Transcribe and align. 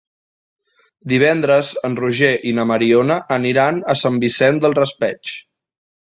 Divendres 1.11 1.69
en 1.89 1.97
Roger 1.99 2.31
i 2.53 2.55
na 2.61 2.65
Mariona 2.73 3.19
aniran 3.37 3.83
a 3.95 3.97
Sant 4.01 4.19
Vicent 4.27 4.61
del 4.67 4.77
Raspeig. 4.83 5.37